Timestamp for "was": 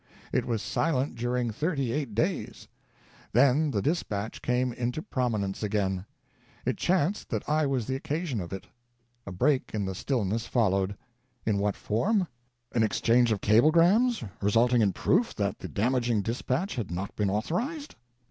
0.47-0.63, 7.67-7.85